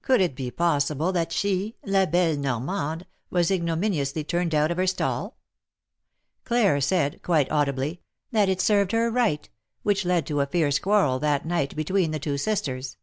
[0.00, 1.76] Could it be possible that she.
[1.84, 5.36] La belle Normande, was ignominously turned out of her stall!
[6.44, 8.00] Claire said, quite audibly,"
[8.32, 9.46] that it served her right,"
[9.82, 12.96] which led to a fierce quarrel that night between the two sisters.